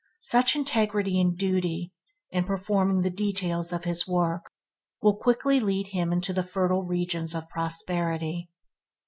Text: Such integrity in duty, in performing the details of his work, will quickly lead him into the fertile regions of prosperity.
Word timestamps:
Such 0.23 0.55
integrity 0.55 1.19
in 1.19 1.35
duty, 1.35 1.93
in 2.31 2.43
performing 2.45 3.03
the 3.03 3.11
details 3.15 3.71
of 3.71 3.83
his 3.83 4.07
work, 4.07 4.49
will 4.99 5.15
quickly 5.15 5.59
lead 5.59 5.89
him 5.89 6.11
into 6.11 6.33
the 6.33 6.41
fertile 6.41 6.81
regions 6.81 7.35
of 7.35 7.47
prosperity. 7.49 8.49